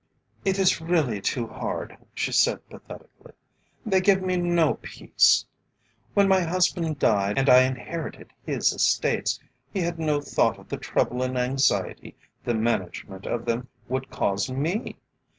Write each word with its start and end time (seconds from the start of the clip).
"It 0.43 0.57
is 0.57 0.81
really 0.81 1.21
too 1.21 1.45
hard," 1.45 1.95
she 2.15 2.31
said 2.31 2.67
pathetically; 2.71 3.33
"they 3.85 4.01
give 4.01 4.23
me 4.23 4.35
no 4.35 4.79
peace. 4.81 5.45
When 6.15 6.27
my 6.27 6.39
husband 6.39 6.97
died 6.97 7.37
and 7.37 7.47
I 7.47 7.61
inherited 7.61 8.33
his 8.43 8.73
estates, 8.73 9.39
he 9.71 9.81
had 9.81 9.99
no 9.99 10.19
thought 10.19 10.57
of 10.57 10.69
the 10.69 10.77
trouble 10.77 11.21
and 11.21 11.37
anxiety 11.37 12.15
the 12.43 12.55
management 12.55 13.27
of 13.27 13.45
them 13.45 13.67
would 13.89 14.09
cause 14.09 14.49
me. 14.51 14.97